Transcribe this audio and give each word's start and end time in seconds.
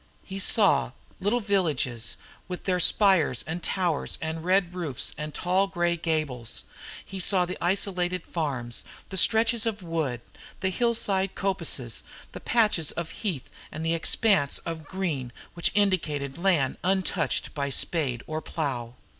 He 0.23 0.39
saw 0.39 0.93
the 1.19 1.23
little 1.25 1.41
villages, 1.41 2.17
with 2.47 2.63
their 2.63 2.79
spires 2.79 3.43
and 3.45 3.61
towers 3.61 4.17
and 4.19 4.43
red 4.43 4.73
roofs 4.73 5.13
and 5.15 5.31
tall 5.31 5.67
grey 5.67 5.95
gables; 5.95 6.63
he 7.05 7.19
saw 7.19 7.45
the 7.45 7.57
isolated 7.63 8.23
farms, 8.25 8.83
the 9.09 9.15
stretches 9.17 9.67
of 9.67 9.83
wood, 9.83 10.21
the 10.61 10.71
hillside 10.71 11.35
coppices, 11.35 12.01
the 12.31 12.39
patches 12.41 12.89
of 12.89 13.11
heath 13.11 13.51
and 13.71 13.85
the 13.85 13.93
expanses 13.93 14.57
of 14.65 14.87
green 14.87 15.31
which 15.53 15.71
indicated 15.75 16.35
land 16.39 16.77
untouched 16.83 17.53
by 17.53 17.69
spade 17.69 18.23
or 18.25 18.41
plough. 18.41 18.95